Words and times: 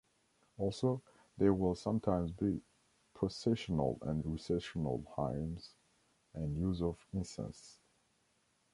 Also, 0.57 0.99
there 1.37 1.53
will 1.53 1.75
sometimes 1.75 2.31
be 2.31 2.59
processional 3.13 3.99
and 4.01 4.25
recessional 4.25 5.03
hymns, 5.15 5.75
and 6.33 6.57
use 6.57 6.81
of 6.81 6.97
incense. 7.13 7.77